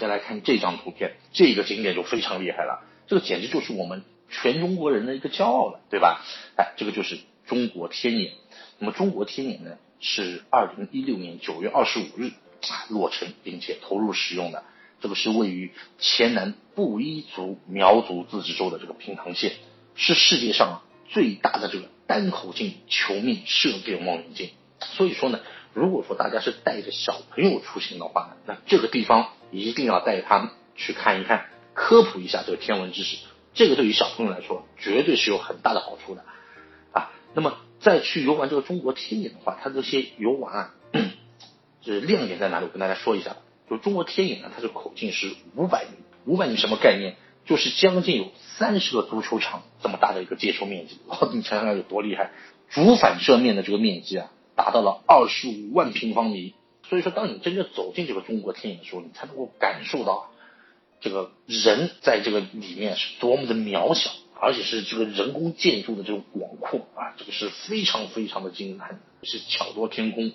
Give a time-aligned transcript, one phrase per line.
[0.00, 6.24] 家来看这张图片，这个景点就非常厉害了，这个简直就是我们全中国人的一个骄傲了，对吧？
[6.56, 8.32] 哎，这个就是中国天眼。
[8.78, 12.30] 那么中国天眼呢，是二零一六年九月二十五日
[12.62, 14.64] 啊落成并且投入使用的。
[15.02, 19.52] 这个是位于黔南布依族苗族自治州的这个平塘县，
[19.94, 24.50] 是世界上最大的这个单口径球面射电望远镜。
[24.80, 25.40] 所以说呢，
[25.72, 33.16] 如果说大家是带着小朋友出行的话，那这个地方一定要带他们去看一看，科普一下这个天文知识。
[33.54, 36.24] 这个对于小朋友来说，绝对是有很大的好处的
[36.92, 37.10] 啊。
[37.34, 40.74] 那么再去游玩这个中国天眼的话，它这些游玩啊，
[41.82, 42.66] 这亮点在哪里？
[42.66, 43.36] 我跟大家说一下。
[43.68, 45.90] 就中国天眼呢，它的口径是五百米，
[46.24, 47.14] 五百米什么概念？
[47.46, 50.98] 就是将近有三十个足球场这么大的一个接收面积。
[51.32, 52.32] 你想想有多厉害！
[52.68, 56.54] 主反射面的这个面积啊，达到了二十五万平方米。
[56.86, 60.30] 所以说，当你真正走进这个中国天眼的时候，你才能够感受到
[61.00, 70.32] 这个人在这个里面是多么的渺小，而且是这个人工建筑的这种广阔啊，这个是非常非常的惊叹，是巧夺天工。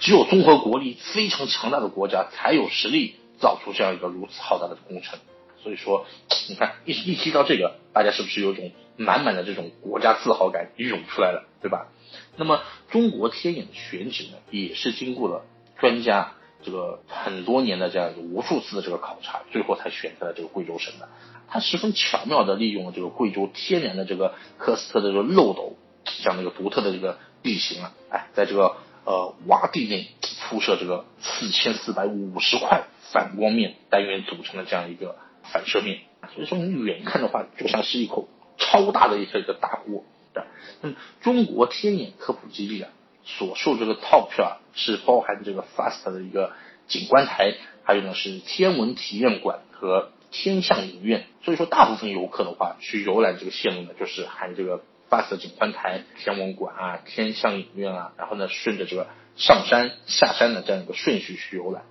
[0.00, 5.18] 只有综合国力非常强大的国家，才有实力造出这样一个如此浩大的工程。
[5.62, 6.06] 所以说，
[6.48, 11.88] 你看一一提到这个，大家是不是有种满满的这种国家自豪感涌出来了，对吧？
[12.36, 15.44] 那么中国天眼的选址呢，也是经过了
[15.78, 21.08] 专家这个很多年的这样一个无数次的这个考察，最后才选择了这个贵州省的。
[21.48, 28.76] 它十分巧妙的利用了这个贵州天然的这个喀斯特的这个漏斗这样的一个独特的这个地形啊，哎，在这个。
[29.04, 30.08] 呃，洼地内
[30.42, 36.00] 铺设这个四千四百五十块反光面单元组成的这样一个反射面，
[36.34, 40.04] 所以说你远看的话，就像是一口超大的一个一个大锅。
[40.32, 40.42] 对，
[40.82, 42.90] 那么中国天眼科普基地啊，
[43.24, 46.52] 所售这个套票啊，是包含这个 FAST 的一个
[46.86, 51.26] 景观台，还有呢是天文体验馆和天象影院。
[51.42, 54.82] 所以说，大部分游客的话去游览这个线路呢，就是含这个。
[55.10, 59.06] FAST 景观台、天文馆啊、天象影院啊，然后呢，顺着这个
[59.36, 61.84] 上山下山的这样一个顺序去游览，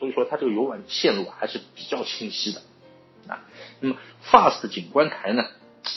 [0.00, 2.62] 所以说它这个游玩线路还是比较清晰的
[3.28, 3.46] 啊。
[3.78, 3.96] 那么
[4.28, 5.46] FAST 景观台呢，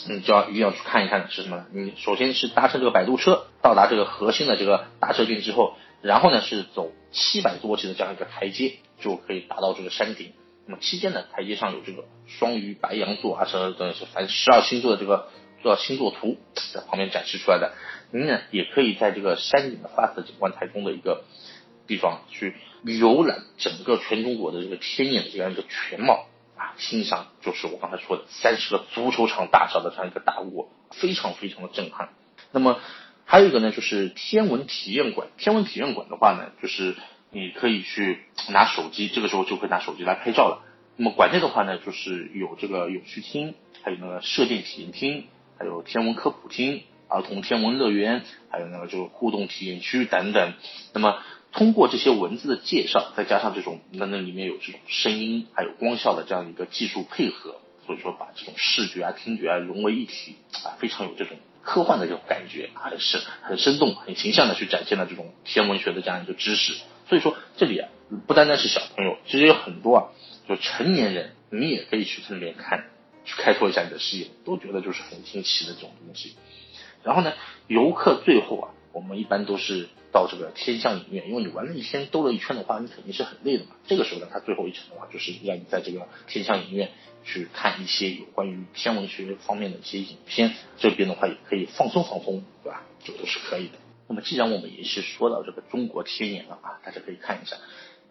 [0.08, 1.66] 你就要一定要去看一看是什么呢？
[1.72, 10.34] 你首先是搭乘这个摆渡车到达这个核心的这个大车郡之后，然后呢是走七百多级的这样一个台阶，就可以达到这个山顶。
[10.66, 15.30] 那么期间呢，台阶上有这个双鱼、白羊座啊，什么等是反正十二星座的这个。
[15.64, 16.38] 做星座图
[16.72, 17.74] 在旁边展示出来的，
[18.12, 21.24] 您呢也可以在这个山顶的 FAST 景观台中的一个
[21.88, 26.28] 地方去游览整个全中国的这个天眼的这样一个全貌
[26.78, 32.10] 欣赏就是我刚才说的三十个足球场大小的这样一个大窝，非常非常的震撼。
[32.52, 32.80] 那么
[33.26, 35.28] 还有一个呢，就是天文体验馆。
[35.38, 36.96] 天文体验馆的话呢，就是
[37.32, 40.64] 你可以去拿手机，这个时候就可以拿手机来拍照了。
[40.96, 45.28] 那么馆内的话呢，就是有这个有趣厅，还有那个射电体验厅。
[45.60, 48.22] 还有天文科普厅、儿童天文乐园，
[48.52, 50.54] 还有那个就是互动体验区等等。
[50.94, 51.18] 那么
[51.57, 57.56] 通过这些文字的介绍，再加上这种那那里面有这种声音还有光效的这样一个技术配合，
[57.88, 66.73] 所以说把这种视觉啊、听觉啊融为一体啊，非常有这种科幻的这种感觉，很生很生动、很形象的去展现了这种天文学的这样一个知识。
[67.09, 67.89] 所以说这里啊，
[68.28, 70.07] 不单单是小朋友，其实有很多啊，
[70.47, 72.85] 就成年人你也可以去这里面看。
[73.25, 76.38] 去开拓一下你的视野，都觉得就是很新奇的这种东西。
[77.03, 77.34] 然后呢，
[77.68, 83.72] 游客最后啊，我们一般都是到这个天象影院，因为你玩了一天兜了一圈的话，你肯定是很累的嘛。
[83.88, 86.91] 这个时候呢，它最后一程的话，就是让你在这个天象影院
[87.23, 90.53] 去看一些有关于天文学方面的一些影片。
[90.78, 92.84] 这边的话也可以放松放松，对吧？
[93.03, 93.73] 这都是可以的。
[94.07, 97.57] 那么既然我们也是说到这个中国天眼了啊，大家可以看一下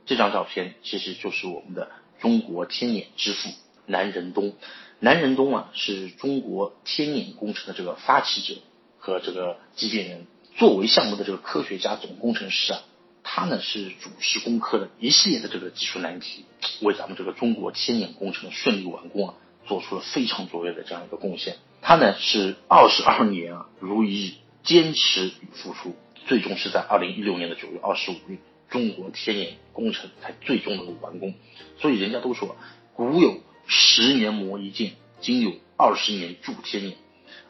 [0.04, 1.90] 这张照片，其实就是我们的
[2.20, 3.48] 中国天眼之父
[3.86, 4.54] 南仁东。
[4.98, 8.60] 南仁东啊，是中国天眼工程的这个发起者
[8.98, 10.26] 和这个基建人，
[10.56, 12.80] 作为项目的这个科学家总工程师啊，
[13.22, 16.44] 他呢是主持攻克了一系列的这个技术难题，
[16.80, 19.34] 为咱们这个中国天眼工程的顺利完工啊，
[19.66, 21.56] 做出了非常卓越的这样一个贡献。
[21.82, 24.32] 他呢是二十二年啊如一日
[24.62, 25.94] 坚持与付出，
[26.26, 28.38] 最终是在二零一六年的九月二十五日，
[28.70, 31.34] 中国天眼工程才最终能够完工。
[31.80, 32.56] 所以人家都说，
[32.94, 33.40] 古有。
[33.68, 36.96] 十年磨一剑，今有二十年铸天眼，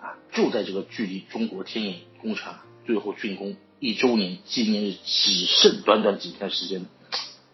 [0.00, 6.86] 啊，就在这个距离中国天眼工程啊最后竣工一周年纪念日只剩短短几天时间，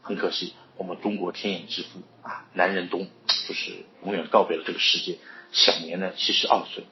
[0.02, 3.08] 很可惜，我们中国天眼之父啊，南仁东
[3.48, 3.72] 就是
[4.04, 5.18] 永远告别了这个世界，
[5.50, 6.84] 享年呢七十二岁。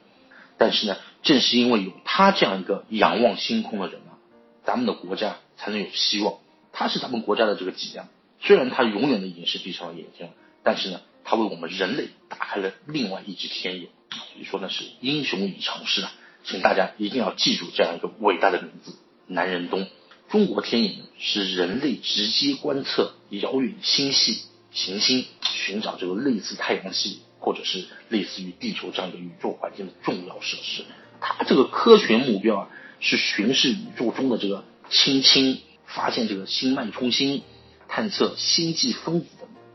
[0.57, 4.17] 但是呢，正是因为有他这样一个仰望星空的人啊，
[4.65, 6.39] 咱们的国家才能有希望。
[6.73, 8.07] 他是咱们国家的这个脊梁，
[8.41, 10.29] 虽然他永远的已经是闭上了眼睛。
[10.63, 18.95] 但是呢，他为我们人类打开了另外一只天眼，所以说呢是英雄已成事啊，请大家一定要记住这样一个伟大的名字——
[19.27, 19.87] 南仁东。
[20.29, 30.83] 中国天眼是人类直接观测遥远星系、行星，寻找这个类似太阳系或者是类似于地球这样一个宇宙环境的重要设施。
[31.19, 37.43] 它这个科学目标啊，是巡视宇宙中的这个氢氢，发现这个星脉冲星，
[37.87, 39.27] 探测星际分子，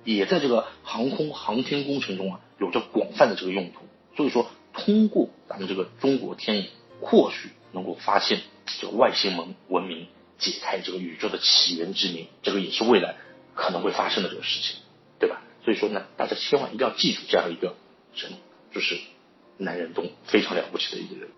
[0.05, 3.81] 也在这个航空航天工程中啊，有着广泛的这个用途。
[4.17, 6.69] 所以说，通过咱们这个中国天眼，
[7.00, 8.43] 或许能够发现
[8.81, 10.06] 这个外星文文明。
[10.38, 13.17] 解开这个宇宙的起源之谜，这个也是未来
[13.55, 14.76] 可能会发生的这个事情，
[15.19, 15.40] 对吧？
[15.64, 17.75] 所以说呢，大家千万一定要记住这样一个
[18.14, 18.32] 人，
[18.70, 18.99] 就是
[19.56, 21.31] 南仁东，非常了不起的一个人。